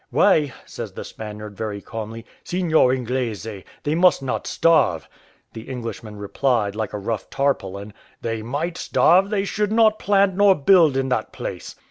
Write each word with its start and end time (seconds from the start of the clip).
"Why," 0.09 0.51
says 0.65 0.93
the 0.93 1.03
Spaniard, 1.03 1.55
very 1.55 1.79
calmly, 1.79 2.25
"Seignior 2.43 2.91
Inglese, 2.91 3.47
they 3.83 3.93
must 3.93 4.23
not 4.23 4.47
starve." 4.47 5.07
The 5.53 5.69
Englishman 5.69 6.15
replied, 6.15 6.75
like 6.75 6.93
a 6.93 6.97
rough 6.97 7.29
tarpaulin, 7.29 7.93
"They 8.19 8.41
might 8.41 8.79
starve; 8.79 9.29
they 9.29 9.45
should 9.45 9.71
not 9.71 9.99
plant 9.99 10.33
nor 10.35 10.55
build 10.55 10.97
in 10.97 11.09
that 11.09 11.31
place." 11.31 11.75